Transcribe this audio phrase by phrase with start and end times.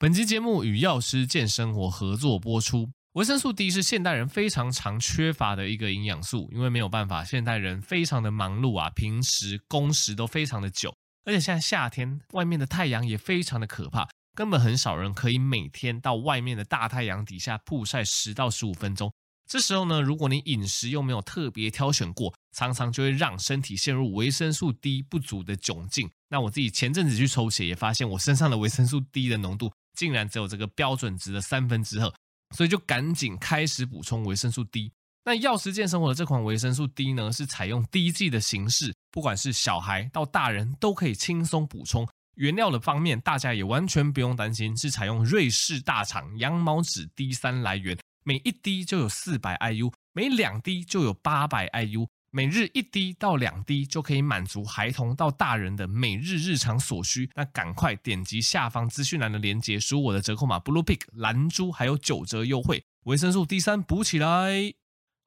[0.00, 2.88] 本集节目与药师健生活合作播出。
[3.14, 19.12] 维生素 D 是现代人非常常缺乏的一个营养素，因为没有办法，现代人非常的忙碌啊，平时工时都非常的久，而且现在夏天外面的太阳也非常的可怕，根本很少人可以每天到外面的大太阳底下曝晒十到十五分钟。
[19.50, 26.08] 这时候呢，如果你饮食又没有特别挑选过，常常就会让身体陷入维生素 D 不足的窘境。
[26.28, 29.72] 那我自己前阵子去抽血，也发现我身上的维生素 D 的浓度。
[29.98, 32.08] 竟然只有这个标准值的三分之二，
[32.54, 34.92] 所以就赶紧开始补充维生素 D。
[35.24, 42.08] 那药师健生活的这款维生素 D 呢，是采用滴剂的形式，不管是小孩到大人都可以轻松补充。
[42.36, 52.06] 原料的方面，大家也完全不用担心，是采用瑞士大厂羊毛脂 D3 来源，每一滴就有四百 IU，每两滴就有八百 IU。
[52.30, 57.30] 每日一滴到两滴就可以满足孩童到大人的每日日常所需。
[57.34, 62.84] 那赶快点击下方资讯栏的链接，输入我的折扣码 bluepig 蓝猪，还有九折优惠。
[63.04, 64.74] 维生素 D 三补起来。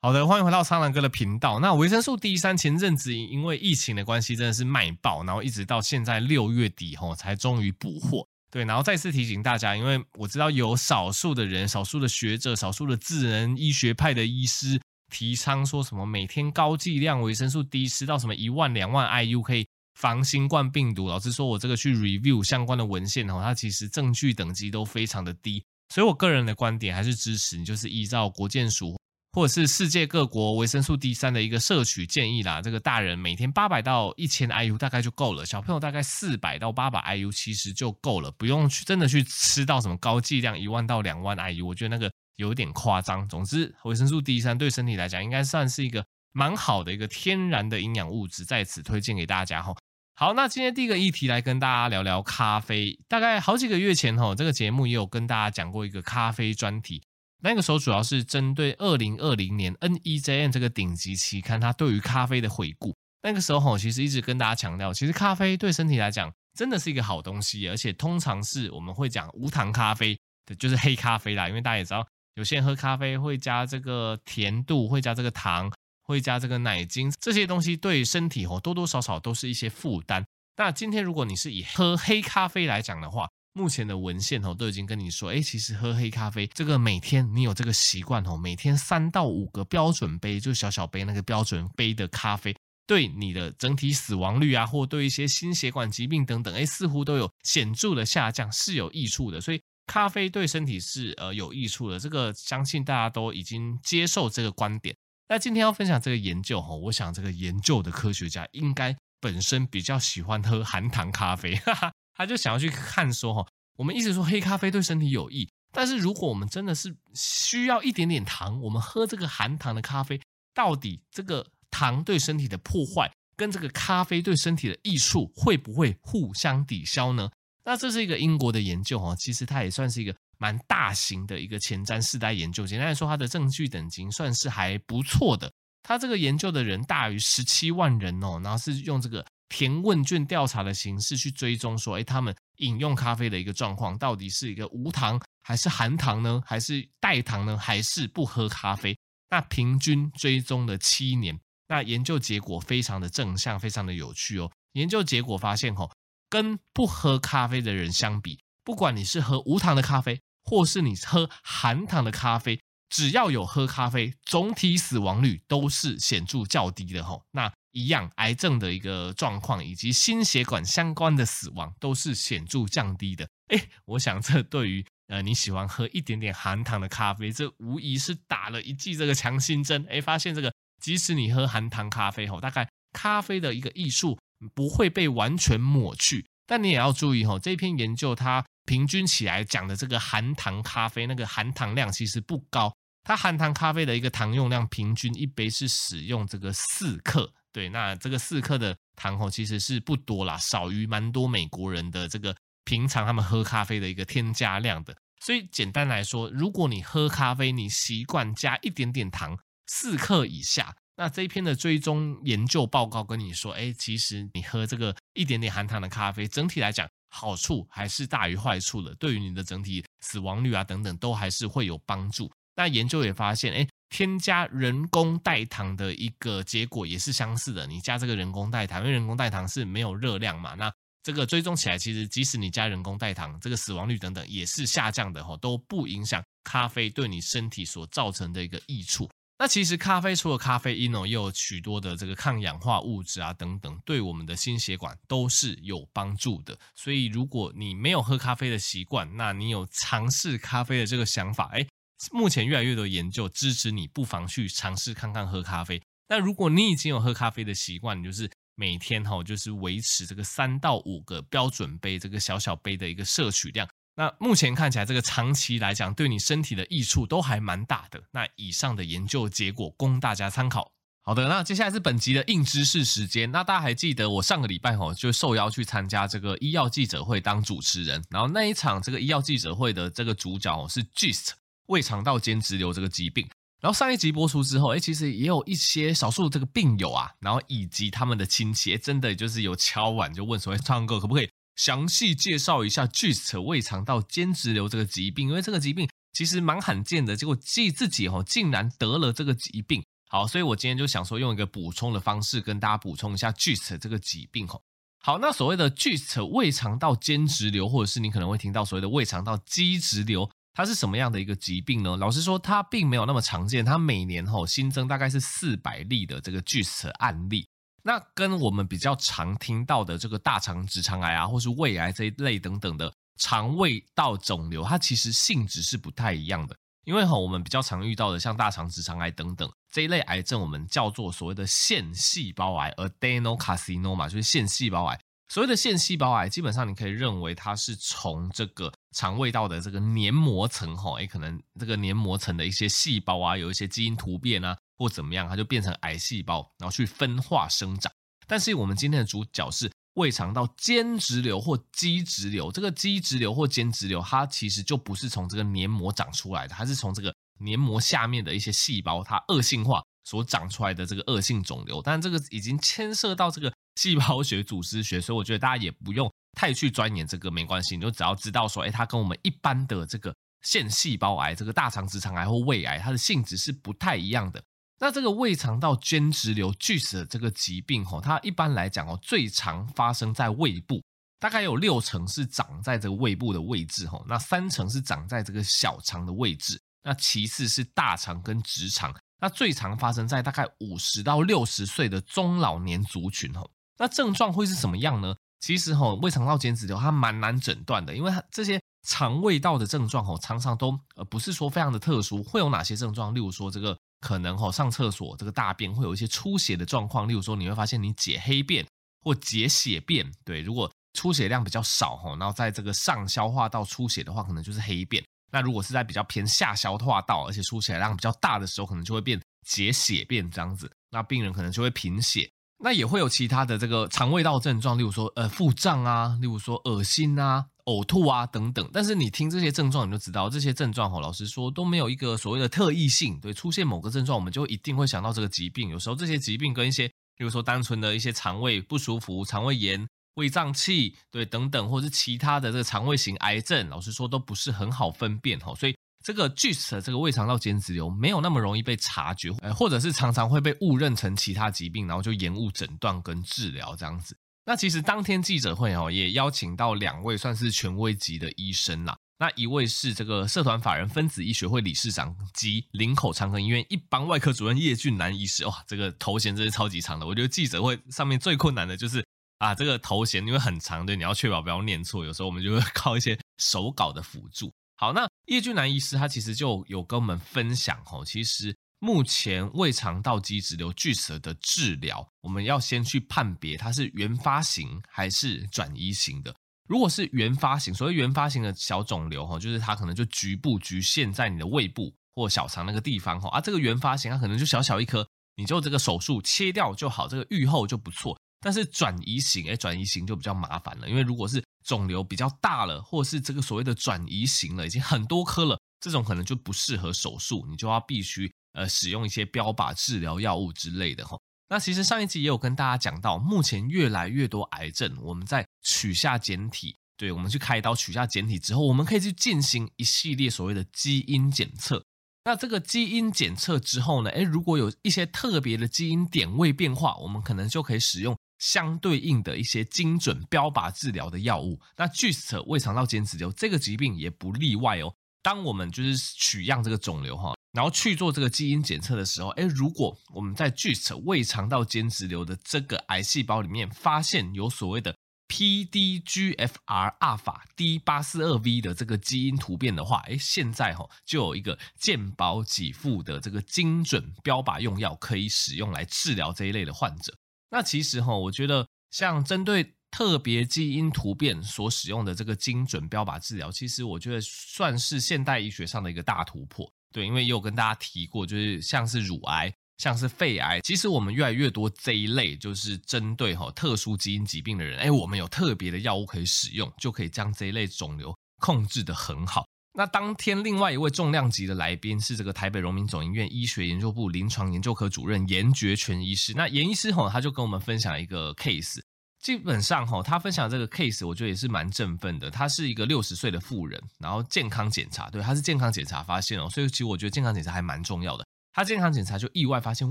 [0.03, 1.59] 好的，欢迎回到苍狼哥的频道。
[1.59, 8.27] 那维生素 D 三前阵子因为疫情的关系，真的是卖爆，然后一直到现在六月底吼才终于补货。
[8.51, 14.80] 对，然后再次提醒大家，因为我知道有少数的人、少数的学者、少数的智能医学派的医师。
[15.11, 21.07] 提倡说什么每天高剂量维生素 D 吃到什么一万两万 IU 可以防新冠病毒。
[21.07, 25.63] 老实说，我这个去 review 相关的文献哦，它其实证据等级都非常的低。
[25.93, 28.97] 所以我个人的观点还是支持你，就是依照国健署
[29.33, 32.61] 或者是世界各国维生素 D 三的一个摄取建议啦。
[32.61, 41.65] 这个大人每天八百到一千 IU 大概就够了，小朋友大概四百到八百 IU 其实就够了，不用去真的去吃到什么高剂量一万到两万 IU。
[41.65, 42.11] 我觉得那个。
[42.35, 43.27] 有点夸张。
[43.27, 49.75] 总之，维生素 D 三对身体来讲，应该算是一个蛮好的一个天然的营养物质，在此推荐给大家哈。
[50.15, 52.99] 好，那今天第一个议题来跟大家聊聊咖啡。
[53.07, 57.01] 大概好几个月前哈，这个节目也有跟大家讲过一个咖啡专题。
[57.43, 62.95] 那个时候主要是针对二零二零年 NEJM 这个顶级期刊，它对于咖啡的回顾。
[63.23, 72.07] 那个时候哈，其实一直跟大家强调，其实咖啡对身体来讲真的是一个好东西，而且通常是我们会讲无糖咖啡的，就是黑咖啡啦，因为大家也知道。
[72.35, 75.69] 有些人喝咖啡会加这个甜度，会加这个糖，
[76.01, 80.25] 会加这个奶精，这些东西对身体哦多多少少都是一些负担。
[80.55, 92.55] 那今天如果你是以喝黑咖啡来讲的话，目前的文献哦都已经跟你说，哎，其实喝黑咖啡这个每天你有这个习惯哦，每天三到五个标准杯，就小小杯那个标准杯的咖啡，
[92.87, 99.41] 对你的整体死亡率啊，或对一些心血管疾病等等，哎，似乎都有显著的下降，是有益处的。
[99.41, 99.61] 所以。
[99.87, 104.95] 咖啡对身体是呃有益处的，这个相信大家都已经接受这个观点。
[105.27, 113.47] 那今天要分享这个研究哈，我想这个研究的科学家应该本身比较喜欢喝含糖咖啡， 哈哈，他就想要去看说哈，
[113.77, 120.19] 我们一直说黑咖啡对身体有益，但是如果我们真的是需要一点点糖，我们喝这个含糖的咖啡，
[120.53, 127.29] 到底这个糖对身体的破坏跟这个咖啡对身体的益处会不会互相抵消呢？
[127.63, 132.65] 那这是一个英国的研究哦，其实它也算是一个蛮大型的一个前瞻世代研究。
[132.65, 135.51] 简单来说，它的证据等级算是还不错的。
[135.83, 146.41] 它这个研究的人大于十七万人哦，然后是用这个填问卷调查的形式去追踪说，哎，他们饮用咖啡的一个状况，到底是一个无糖还是含糖呢？
[146.45, 147.57] 还是代糖呢？
[147.57, 148.97] 还是不喝咖啡？
[149.29, 154.51] 那平均追踪了七年，那研究结果非常的正向，非常的有趣哦。
[154.73, 155.91] 研究结果发现，吼。
[156.31, 167.25] 跟不喝咖啡的人相比，不管你是喝无糖的咖啡，或是你喝含糖的咖啡，只要有喝咖啡，总体死亡率都是显著较低的吼。
[167.31, 173.27] 那一样，癌症的一个状况以及心血管相关的死亡都是显著降低的。
[173.49, 179.83] 诶，我想这对于呃你喜欢喝一点点含糖的咖啡，这无疑是打了一剂这个强心针。
[179.89, 184.17] 诶，发现这个即使你喝含糖咖啡吼，大概咖啡的一个益处。
[184.53, 192.73] 不会被完全抹去，但你也要注意哈，这篇研究它平均起来讲的这个含糖咖啡那个含糖量其实不高，
[193.03, 209.37] 它含糖咖啡的一个糖用量平均一杯是使用这个四克，对，那这个四克的糖哦其实是不多啦，少于蛮多美国人的这个平常他们喝咖啡的一个添加量的，所以简单来说，如果你喝咖啡你习惯加一点点糖，
[209.67, 210.75] 四克以下。
[210.95, 222.31] 那这一篇的追踪研究报告跟你说，哎，其实你喝这个一点点含糖的咖啡，整体来讲好处还是大于坏处的，对于你的整体死亡率啊等等都还是会有帮助。
[222.55, 227.65] 那研究也发现，哎，添加人工代糖的一个结果也是相似的。
[227.65, 230.71] 你加这个人工代糖，因为人工代糖是没有热量嘛，那
[231.01, 239.09] 这个追踪起来，其实即使你加人工代糖，这个死亡率等等也是下降的哈，都不影响咖啡对你身体所造成的一个益处。
[239.41, 246.55] 那其实咖啡除了咖啡因哦，又有许多的这个抗氧化物质啊等等，对我们的心血管都是有帮助的。
[246.75, 251.67] 所以如果你没有喝咖啡的习惯，那你有尝试咖啡的这个想法，诶，
[252.11, 255.81] 目前越来越多研究支持你，不妨去尝试看看喝咖啡。
[256.09, 263.67] 那如果你已经有喝咖啡的习惯，你就是每天哈，就是维持这个三到五个标准杯这个小小杯的一个摄取量。
[263.95, 268.01] 那目前看起来，这个长期来讲对你身体的益处都还蛮大的。
[268.11, 270.71] 那以上的研究结果供大家参考。
[271.03, 273.31] 好的，那接下来是本集的硬知识时间。
[273.31, 281.31] 那大家还记得我上个礼拜吼就受邀去参加这个医药记者会当主持人，然后那一场这个医药记者会的这个主角是 GIST
[281.67, 283.27] 胃肠道间质瘤这个疾病。
[283.59, 291.29] 然后上一集播出之后，哎，其实也有一些少数的这个病友啊，然后以及他们的亲戚，真的就是有敲碗就问说，唱歌可不可以？
[291.61, 299.83] 详细介绍一下 GIST 胃肠道间质瘤这个疾病，因为这个疾病其实蛮罕见的，结果自自己哦竟然得了这个疾病。
[300.09, 304.59] 好，所以我今天就想说用一个补充的方式跟大家补充一下 GIST 这个疾病哦。
[305.03, 311.95] 好，那所谓的 GIST 胃肠道间质瘤，或者是你可能会听到所谓的胃肠道肌质瘤，它是什么样的一个疾病呢？
[311.95, 317.45] 老实说，它并没有那么常见，它每年吼新增大概是四百例的这个 GIST 案例。
[317.83, 326.55] 那跟我们比较常听到的这个大肠直肠癌啊，或是胃癌这一类等等的肠胃道肿瘤，它其实性质是不太一样的。
[326.83, 334.99] 因为哈，我们比较常遇到的像大肠直肠癌等等这一类癌症，我们叫做所谓的腺细胞癌，adenocarcinoma，就是腺细胞癌。
[335.29, 344.57] 所谓的腺细胞癌，基本上你可以认为它是从这个肠胃道的这个黏膜层哈，诶，可能这个黏膜层的一些细胞啊，有一些基因突变啊。
[344.81, 347.91] 或怎么样，它就变成癌细胞，然后去分化生长。
[348.27, 352.51] 但是我们今天的主角是胃肠道间质瘤或肌质瘤。
[352.51, 361.79] 这个肌质瘤或间质瘤，它其实就不是从这个黏膜长出来的，它是从这个黏膜下面的一些细胞它恶性化所长出来的这个恶性肿瘤。
[361.79, 374.41] 但这个已经牵涉到这个 细胞学、组织学，所以我觉得大家也不用太去钻研这个，没关系，你就只要知道说，哎，它跟我们一般的这个腺细胞癌、这个大肠直肠癌或胃癌，它的性质是不太一样的。
[374.83, 380.81] 那这个胃肠道间质瘤巨死的这个疾病，吼，它一般来讲哦，最常发生在胃部，
[381.19, 395.15] 大概有六成是长在这个胃部的位置，吼，那三成是长在这个小肠的位置，那其次是大肠跟直肠，那最常发生在大概五十到六十岁的中老年族群，吼，那症状会是什么样呢？
[395.41, 403.13] 其实吼，胃肠道间质瘤它蛮难诊断的，因为它这些肠胃道的症状，吼，常常都呃不是说非常的特殊，会有哪些症状？
[403.13, 403.77] 例如说这个。
[404.01, 408.65] 可能哈上厕所这个大便会有一些出血的状况，例如说你会发现你解黑便
[409.01, 415.01] 或解血便，对，如果出血量比较少哈，然后在这个上消化道出血的话，可能就是黑便。
[415.31, 420.69] 那如果是在比较偏下消化道，而且出血量比较大的时候，可能就会变解血便这样子。
[420.89, 422.29] 那病人可能就会贫血。
[422.63, 427.45] 那也会有其他的这个肠胃道症状，例如说呃腹胀啊，例如说恶心啊。
[427.71, 433.19] 呕吐啊等等，但是你听这些症状，你就知道这些症状哈，老实说都没有一个所谓的特异性。
[433.19, 435.69] 对，出现某个症状，我们就一定会想到这个疾病。
[435.69, 445.55] 有时候这些疾病跟一些，比如说单纯的一些肠胃不舒服、肠胃炎、胃胀气，对等等，或是其他的这个肠胃型癌症，老实说都不是很好分辨哈。
[445.55, 454.17] 所以这个 GIST 这个胃肠道间质瘤没有那么容易被察觉，或者是常常会被误认成其他疾病，然后就延误诊断跟治疗这样子。
[454.45, 458.97] 那其实当天记者会哦，也邀请到两位算是权威级的医生啦。
[459.19, 465.45] 那一位是这个社团法人分子医学会理事长及林口长庚医院一般外科主任叶俊南医师。
[465.45, 467.05] 哇，这个头衔真是超级长的。
[467.05, 469.05] 我觉得记者会上面最困难的就是
[469.37, 472.03] 啊，这个头衔因为很长，对，你要确保不要念错。
[472.03, 474.51] 有时候我们就会靠一些手稿的辅助。
[474.75, 478.55] 好，那叶俊南医师他其实就有跟我们分享哦，其实。
[478.83, 486.35] 目前胃肠道肌质瘤 GIST 的治疗，我们要先去判别它是原发型还是转移型的。
[486.67, 498.19] 如果是原发型，所谓原发型的小肿瘤哈，就是它可能就局部局限在你的胃部或小肠那个地方哈，啊，这个原发型它可能就小小一颗，你就这个手术切掉就好，这个预后就不错。
[498.43, 508.33] 但是转移型，哎，转移型就比较麻烦了，因为如果是肿瘤比较大了，或是这个所谓的转移型了，已经很多颗了，这种可能就不适合手术，你就要必须。
[508.53, 511.17] 呃，使用一些标靶治疗药物之类的哈。
[511.49, 521.83] 那其实上一集也有跟大家讲到，目前越来越多癌症，我们在取下简体，对，我们去开刀取下简体之后，我们可以去进行一系列所谓的基因检测。
[522.23, 531.59] 那这个基因检测之后呢，诶，如果有一些特别的基因点位变化，我们可能就可以使用相对应的一些精准标靶治疗的药物。
[531.75, 534.93] 那 GIST 胃肠道间质瘤这个疾病也不例外哦。
[535.23, 544.95] 当我们就是取样这个肿瘤哈，然后去做这个基因检测的时候，诶，如果我们在 Gis 胃肠道间质瘤的这个癌细胞里面发现有所谓的
[545.27, 557.13] PDGFR 阿法 D 八四二 V 的这个基因突变的话，诶，现在哈就有一个健保给付的这个精准标靶用药可以使用来治疗这一类的患者。
[557.49, 566.71] 那其实哈，我觉得像针对特别基因突变所使用的这个精准标靶治疗，其实我觉得算是现代医学上的一个大突破。
[566.91, 579.45] 对，因为也有跟大家提过，就是像是乳癌、像是肺癌，其实我们越来越多这一类，就是针对哈特殊基因疾病的人，哎，我们有特别的药物可以使用，就可以将这一类肿瘤控制得很好。
[579.73, 586.33] 那当天另外一位重量级的来宾是这个台北荣民总医院医学研究部临床研究科主任严觉全医师。
[586.35, 588.81] 那严医师吼，他就跟我们分享一个 case。
[589.21, 592.29] 基本上哈，他分享这个 case，我觉得也是蛮振奋的。
[592.29, 598.25] 他是一个六十岁的妇人，然后健康检查，对，他是健康检查发现哦，所以其实我觉得健康检查还蛮重要的。
[598.51, 599.87] 他健康检查就意外发现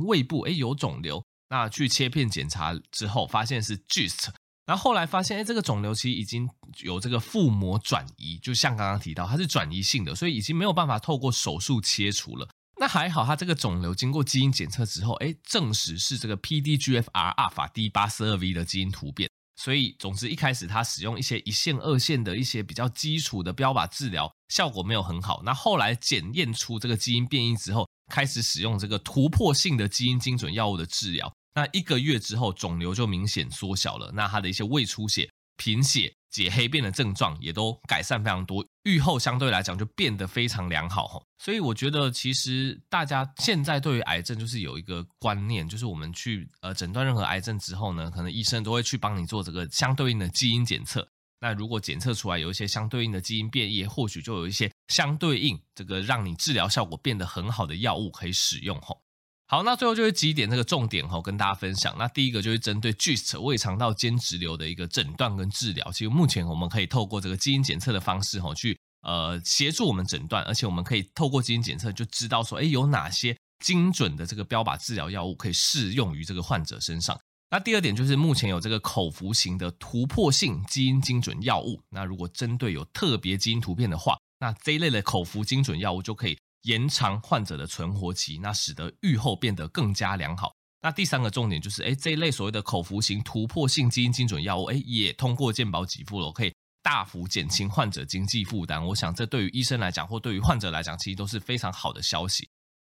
[0.04, 4.30] 胃部诶有肿瘤，那去切片检查之后发现是 GIST，
[4.66, 6.48] 然后后来发现诶这个肿瘤其实已经
[6.82, 12.48] 有这个腹膜转移，就像刚刚提到它是转移性的，所以已经没有办法透过手术切除了。
[12.80, 19.28] 那还好，他这个肿瘤经过基因检测之后，哎，证实是这个 PDGFR 阿法 D 八四二 V 的基因突变。
[19.56, 25.42] 所以，总之一开始他使用一些一线、二线的一些比较基础的标靶治疗，效果没有很好。
[25.44, 31.30] 那后来检验出这个基因变异之后，开始使用这个突破性的基因精准药物的治疗。
[31.54, 34.10] 那一个月之后，肿瘤就明显缩小了。
[34.14, 35.29] 那他的一些胃出血、
[35.60, 36.10] 贫血。
[36.30, 41.20] 解黑便的症状也都改善非常多，愈后相对来讲就变得非常良好。
[41.38, 51.04] 所以我觉得，其实大家现在对于癌症就是有一个观念，就是我们去呃诊断任何癌症之后呢，可能医生都会去帮你做这个相对应的基因检测。
[51.40, 58.80] 那如果检测出来有一些相对应的基因变异，或许就有一些相对应这个让你治疗效果变得很好的药物可以使用。
[58.80, 59.02] 吼。
[59.50, 61.92] 好，那最后就是几点这个重点哈，跟大家分享。
[61.98, 65.90] 那第一个就是针对 GIST 胃肠道间质瘤的一个诊断跟治疗。
[65.90, 77.18] 其实目前我们可以透过这个基因检测的方式哈，去呃协助我们诊断，而且我们可以透过基因检测就知道说，哎，有哪些精准的这个标靶治疗药物可以适用于这个患者身上。
[77.50, 81.82] 那第二点就是目前有这个口服型的突破性基因精准药物。
[81.90, 86.38] 那如果针对有特别基因突变的话，那这一类的口服精准药物就可以。
[86.62, 90.52] 延长患者的存活期，那使得预后变得更加良好。
[90.82, 98.82] 那第三个重点就是，哎，这一类所谓的口服型突破性基因精准药物，哎，也通过健保给付了，可以大幅减轻患者经济负担。
[98.86, 102.48] 我想，这对于医生来讲，或对于患者来讲，其实都是非常好的消息。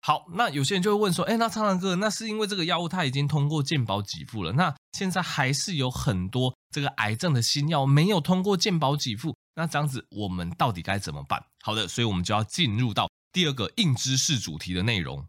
[0.03, 11.43] 好，那有些人就会问说，哎，那苍狼哥，那是因为这个药物它已经通过健保给付了，那现在还是有很多这个癌症的新药没有通过健保给付，那这样子我们到底该怎么办？
[11.63, 13.09] 好的，所以我们就要进入到。
[13.33, 15.25] 第二个硬知识主题的内容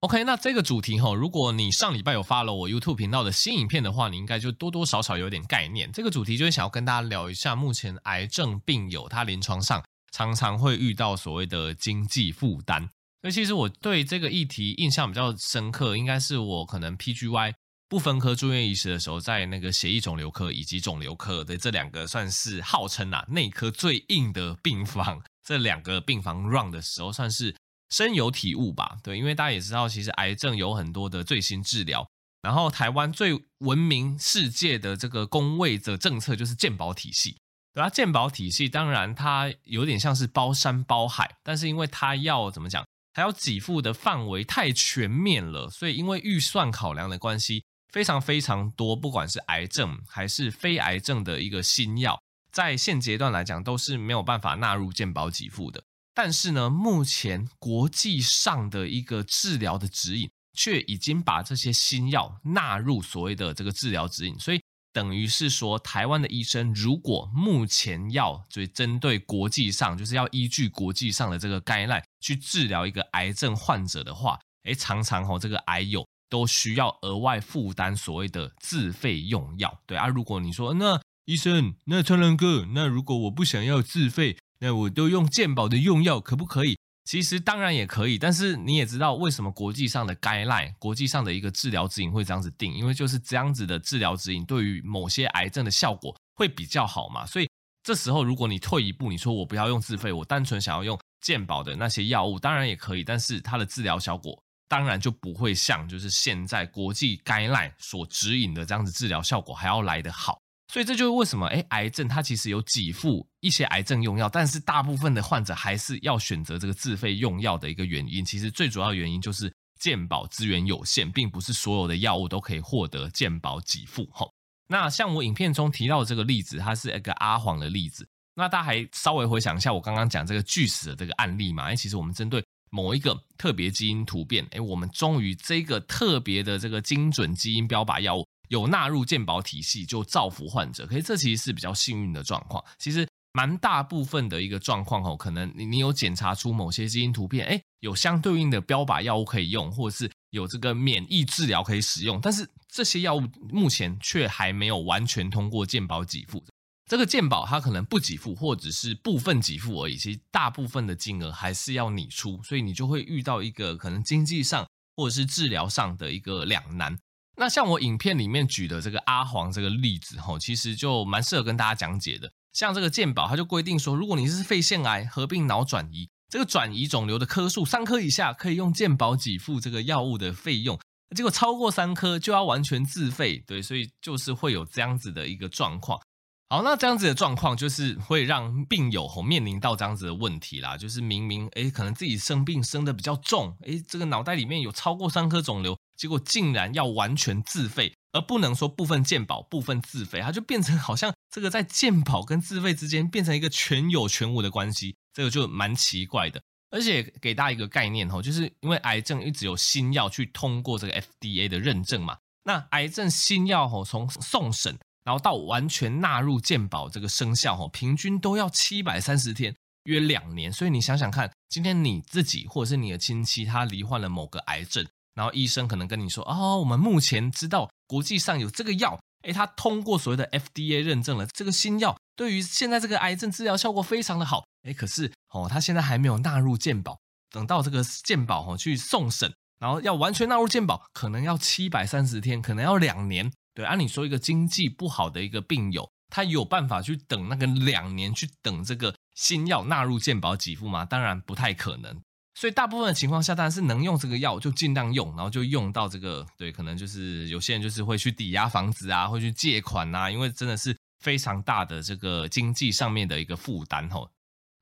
[0.00, 5.90] ，OK，那这个主题哈，如果你上礼拜有发了我 YouTube 频道的新影片的话，你应该就多多少少有点概念。
[5.90, 9.82] 这个主题就是想要跟大家聊一下，目前癌症病友他临床上
[10.12, 12.90] 常常会遇到所谓的经济负担。
[13.22, 17.54] 所以其实我对这个议题印象比较深刻，应该是我可能 PGY
[17.88, 25.22] 不分科住院医师的时候，在那个血液肿瘤科以及肿瘤科的这两个算是号称啊内科最硬的病房。
[25.46, 27.54] 这两个病房 run 的时候，算是
[27.88, 28.98] 深有体悟吧。
[29.04, 32.04] 对，因为大家也知道，其实癌症有很多的最新治疗。
[32.42, 37.36] 然后台湾最闻名世界的这个公卫的政策就是健保体系。
[37.72, 52.18] 对啊，健保体系当然它有点像是包山包海，但是因为它要怎么讲，它要给付的范围太全面了，所以因为预算考量的关系，非常非常多，不管是癌症还是非癌症的一个新药。
[52.56, 55.82] 在现阶段来讲，都是没有办法纳入健保给付的。
[56.14, 64.38] 但是呢，目前国际上的一个治疗的指引，却已经把这些新药纳入所谓的这个治疗指引。
[64.40, 64.62] 所以
[64.94, 79.78] 等于是说，台湾的医生如果目前要就针对国际上，就是要依据国际上的这个 guideline 去治疗一个癌症患者的话，诶，常常哦，这个癌友都需要额外负担所谓的自费用药。
[79.84, 80.98] 对啊，如果你说那。
[81.26, 86.78] 医生，那川人哥，那如果我不想要自费，那我都用健保的用药可不可以？
[87.04, 97.26] 其实当然也可以，但是你也知道为什么国际上的 guideline，国际上的一个治疗指引会这样子定，因为就是这样子的治疗指引对于某些癌症的效果会比较好嘛。
[97.26, 97.50] 所以
[97.82, 110.38] 这时候如果你退一步，你说我不要用自费，我单纯想要用健保的那些药物，当然也可以，但是它的治疗效果当然就不会像就是现在国际 guideline 所指引的这样子治疗效果还要来得好。
[110.76, 118.22] 所以这就是为什么，哎，癌症它其实有给付一些癌症用药，但是大部分的患者还是要选择这个自费用药的一个原因。
[118.22, 124.06] 其实最主要原因就是健保资源有限，并不是所有的药物都可以获得健保给付。
[124.12, 124.30] 吼，
[124.68, 128.06] 那像我影片中提到的这个例子，它是一个阿黄的例子。
[128.34, 131.62] 那大家还稍微回想一下我刚刚讲这个巨石的这个案例嘛？
[131.70, 138.26] 哎，其实我们针对某一个特别基因突变，哎，我们终于这个特别的这个精准基因标靶药物。
[138.48, 142.64] 有纳入健保体系就造福患者，可是这其实是比较幸运的状况。
[142.78, 156.42] 其实蛮大部分的一个状况哦，可能你你有检查出某些基因突变，诶，有相对应的标靶药物可以用，或者是有这个免疫治疗可以使用，但是这些药物目前却还没有完全通过健保给付。
[156.88, 164.64] 这个健保它可能不给付，或者是部分给付而已，其实大部分的金额还是要你出，所以你就会遇到一个可能经济上
[164.96, 166.96] 或者是治疗上的一个两难。
[167.36, 172.32] 那像我影片里面举的这个阿黄这个例子，吼，其实就蛮适合跟大家讲解的。
[172.52, 180.78] 像这个健保，它就规定说，如果你是肺腺癌合并脑转移，这个转移肿瘤的颗数三颗以下，可以用健保给付这个药物的费用；
[181.14, 183.44] 结果超过三颗就要完全自费。
[183.46, 186.00] 对，所以就是会有这样子的一个状况。
[186.48, 195.76] 好，那这样子的状况就是会让病友吼面临到这样子的问题啦，就是明明诶可能自己生病生的比较重，诶这个脑袋里面有超过三颗肿瘤。
[195.96, 206.40] 结果竟然要完全自费，而不能说部分健保、部分自费，它就变成好像这个在健保跟自费之间变成一个全有全无的关系，这个就蛮奇怪的。
[206.70, 220.52] 而且给大家一个概念吼，就是因为癌症一直有新药去通过这个 FDA 的认证嘛，那癌症新药吼从送审然后到完全纳入健保这个生效吼，平均都要七百三十天，约两年。
[220.52, 224.84] 所以你想想看，今天你自己或者是你的亲戚他罹患了某个癌症。
[225.14, 236.98] 然后医生可能跟你说，哦，我们目前知道国际上有这个药，诶，它通过所谓的 FDA 认证了，这个新药对于现在这个癌症治疗效果非常的好，诶，可是哦，它现在还没有纳入健保，
[237.30, 243.32] 等到这个健保哦去送审，然后要完全纳入健保，可能要七百三十天，可能要两年。
[243.56, 250.84] 对，按你说一个经济不好的一个病友，他有办法去等那个两年去等这个新药纳入健保给付吗？
[250.84, 251.98] 当然不太可能。
[252.34, 256.26] 所以大部分的情况下，当然是能用这个药就尽量用，然后就用到这个。
[256.36, 264.10] 对，可能就是有些人就是会去抵押房子啊，会去借款啊，因为真的是非常大的这个经济上面的一个负担吼。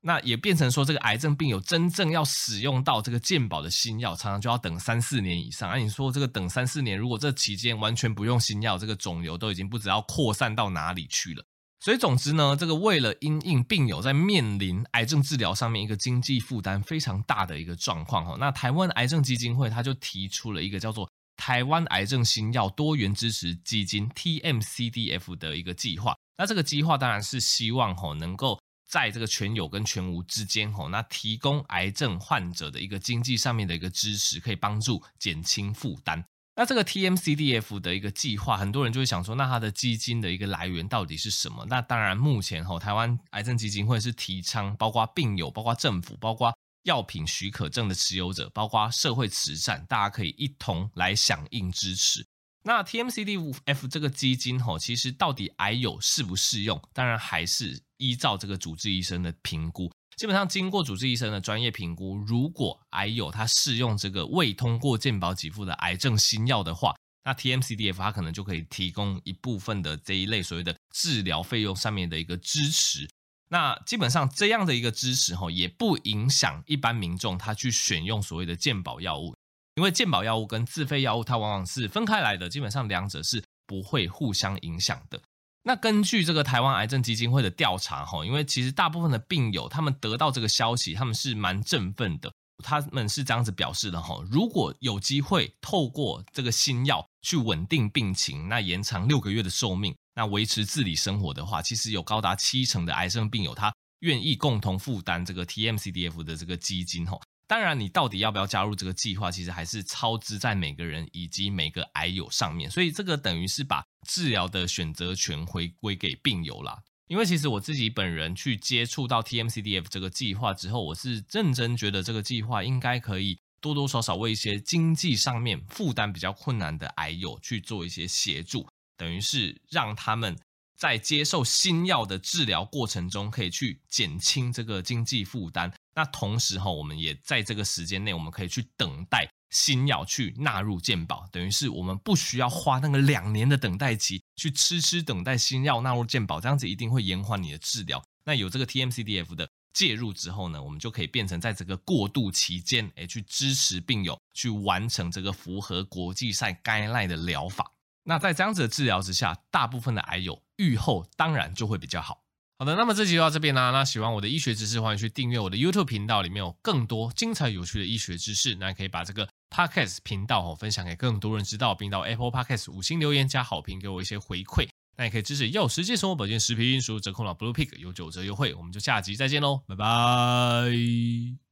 [0.07, 5.67] 那也变成说，这个癌症病友真正要使用到这个健保的新药，常常就要等三四年以上。
[5.71, 11.43] 那你说这个等三四年，如果这期间完全不用新药，这个肿瘤都已经不知道扩散到哪里去了。
[11.79, 26.15] 所以，总之呢，这个为了因应病友在面临癌症治疗上面一个经济负担非常大的一个状况哈，那台湾癌症基金会他就提出了一个叫做台湾癌症新药多元支持基金 TMCDF 的一个计划。
[26.37, 36.23] 那这个计划当然是希望哈能够在这个全有跟全无之间吼，那提供癌症患者的一个经济上面的一个支持，可以帮助减轻负担。
[36.55, 41.65] 那这个 TMCDF 的一个计划，很多人就会想说，那它的基金的一个来源到底是什么？
[41.67, 52.25] 那当然，目前吼台湾癌症基金会是提倡，包括病友、包括政府、包括药品许可证的持有者、包括社会慈善，大家可以一同来响应支持。
[52.67, 56.81] 那 TMCDF 这个基金吼，其实到底癌友适不适用？
[56.93, 59.91] 当然还是依照这个主治医生的评估。
[60.17, 73.07] 基本上经过主治医生的专业评估，如果癌友他适用这个未通过健保给付的癌症新药的话，那 TMCDF 它可能就可以提供一部分的这一类所谓的治疗费用上面的一个支持。
[73.49, 79.35] 那基本上这样的一个支持哈，也不影响一般民众他去选用所谓的健保药物，
[79.75, 85.21] 因为健保药物跟自费药物它往往是分开来的，基本上两者是不会互相影响的。
[85.63, 92.31] 那根据这个台湾癌症基金会的调查，哈，因为其实大部分的病友他们得到这个消息，他们是蛮振奋的。
[92.63, 107.19] 他们是这样子表示的，哈，如果有机会透过这个新药去稳定病情，那延长六个月的寿命，那维持自理生活的话，其实有高达七成的癌症病友他愿意共同负担这个 TMCDF 的这个基金，哈。
[107.47, 112.69] 当然，你到底要不要加入这个计划，其实还是操之在每个人以及每个癌友上面。
[112.69, 116.81] 所以这个等于是把治疗的选择权回归给病友啦。
[117.07, 130.35] 因为其实我自己本人去接触到 TMCDF 这个计划之后，我是认真觉得这个计划应该可以多多少少为一些经济上面负担比较困难的癌友去做一些协助，等于是让他们。
[130.77, 135.71] 在接受新药的治疗过程中，可以去减轻这个经济负担。
[135.95, 148.03] 那同时哈，我们也在这个时间内，我们可以去等待新药去纳入健保，等于是我们不需要花那个两年的等待期去痴痴等待新药纳入健保，这样子一定会延缓你的治疗。
[148.25, 157.71] 那有这个 TMCDF 的介入之后呢，我们就可以变成在这个过渡期间，诶，去支持病友去完成这个符合国际赛该赖的疗法。
[158.03, 162.24] 那在这样子的治疗之下，大部分的癌友预后当然就会比较好。
[162.57, 163.71] 好的，那么这集就到这边啦。
[163.71, 168.55] 那喜欢我的医学知识，欢迎去订阅我的 YouTube 频道，里面有更多精彩有趣的医学知识。
[168.55, 174.69] 那也可以把这个 Podcast 频道哦分享给更多人知道，并到 Apple Podcast 五星留言加好评，给我一些回馈。
[174.97, 178.53] 那也可以支持药食界生活保健食品，输入折扣码 Blue Pig 有九折优惠。
[178.53, 181.44] 我们就下集再见喽，拜拜。